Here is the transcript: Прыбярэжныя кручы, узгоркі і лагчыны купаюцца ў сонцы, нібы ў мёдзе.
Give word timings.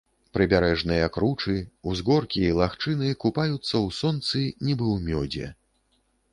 Прыбярэжныя 0.35 1.09
кручы, 1.17 1.57
узгоркі 1.91 2.41
і 2.47 2.55
лагчыны 2.61 3.13
купаюцца 3.27 3.61
ў 3.61 3.85
сонцы, 4.01 4.43
нібы 4.65 4.85
ў 4.95 4.97
мёдзе. 5.15 5.55